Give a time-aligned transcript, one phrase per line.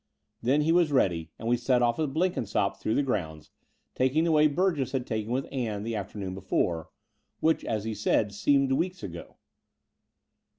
[0.41, 3.51] Then he was ready; and we set off with Blenkin sopp through the grounds,
[3.93, 6.89] taking the way Burgess had taken with Ann the afternoon before,
[7.39, 9.37] which, as he said, seemed weeks ago.